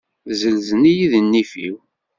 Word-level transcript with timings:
Zzelzen-iyi 0.29 1.05
di 1.11 1.21
nnif-iw. 1.21 1.77